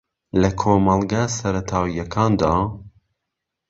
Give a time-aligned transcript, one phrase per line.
[0.41, 2.53] لە کۆمەڵگە سەرەتایییەکاندا